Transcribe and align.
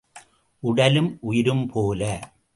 உடலும் 0.59 1.17
உயிரும் 1.21 1.67
போல. 1.67 2.31